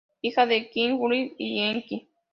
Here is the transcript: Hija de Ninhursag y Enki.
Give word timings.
Hija 0.23 0.47
de 0.47 0.67
Ninhursag 0.73 1.35
y 1.37 1.59
Enki. 1.59 2.07